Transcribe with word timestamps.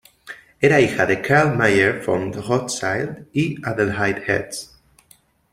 Era 0.59 0.79
hija 0.81 1.05
de 1.05 1.21
Carl 1.21 1.55
Mayer 1.55 2.01
von 2.03 2.33
Rothschild 2.33 3.27
y 3.33 3.63
Adelheid 3.63 4.23
Herz. 4.27 4.75